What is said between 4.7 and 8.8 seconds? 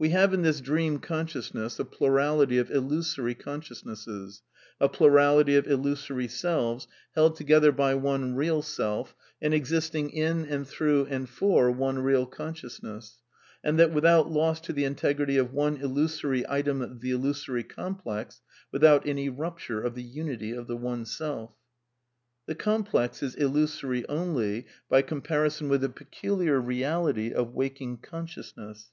a plurality of illusory selves, held together by one" real"